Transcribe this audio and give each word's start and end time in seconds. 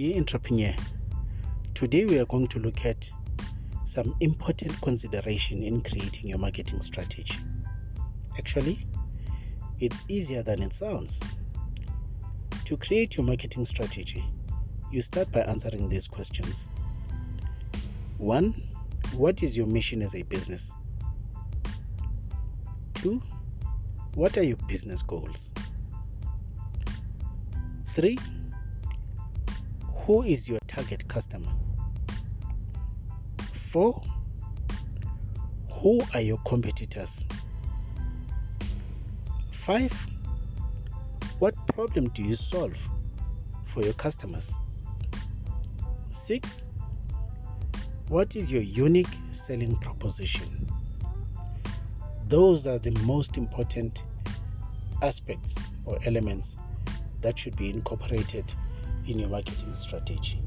Dear 0.00 0.16
entrepreneur, 0.16 0.74
today 1.74 2.06
we 2.06 2.18
are 2.18 2.24
going 2.24 2.48
to 2.48 2.58
look 2.58 2.86
at 2.86 3.10
some 3.84 4.16
important 4.20 4.80
consideration 4.80 5.62
in 5.62 5.82
creating 5.82 6.30
your 6.30 6.38
marketing 6.38 6.80
strategy. 6.80 7.34
Actually, 8.38 8.78
it's 9.78 10.06
easier 10.08 10.42
than 10.42 10.62
it 10.62 10.72
sounds. 10.72 11.20
To 12.64 12.78
create 12.78 13.18
your 13.18 13.26
marketing 13.26 13.66
strategy, 13.66 14.24
you 14.90 15.02
start 15.02 15.30
by 15.32 15.40
answering 15.40 15.90
these 15.90 16.08
questions. 16.08 16.70
1. 18.16 18.54
What 19.16 19.42
is 19.42 19.54
your 19.54 19.66
mission 19.66 20.00
as 20.00 20.14
a 20.14 20.22
business? 20.22 20.74
2. 22.94 23.20
What 24.14 24.38
are 24.38 24.44
your 24.44 24.56
business 24.66 25.02
goals? 25.02 25.52
3. 27.88 28.16
Who 30.10 30.24
is 30.24 30.48
your 30.48 30.58
target 30.66 31.06
customer? 31.06 31.52
4. 33.52 34.02
Who 35.74 36.02
are 36.12 36.20
your 36.20 36.38
competitors? 36.38 37.26
5. 39.52 40.08
What 41.38 41.54
problem 41.68 42.08
do 42.08 42.24
you 42.24 42.34
solve 42.34 42.76
for 43.62 43.84
your 43.84 43.92
customers? 43.92 44.58
6. 46.10 46.66
What 48.08 48.34
is 48.34 48.50
your 48.50 48.62
unique 48.62 49.14
selling 49.30 49.76
proposition? 49.76 50.66
Those 52.26 52.66
are 52.66 52.80
the 52.80 52.98
most 53.04 53.36
important 53.36 54.02
aspects 55.02 55.54
or 55.84 56.00
elements 56.04 56.58
that 57.20 57.38
should 57.38 57.56
be 57.56 57.70
incorporated 57.70 58.52
in 59.10 59.18
your 59.18 59.28
marketing 59.28 59.74
strategy. 59.74 60.40